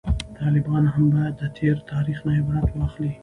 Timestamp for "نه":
2.25-2.31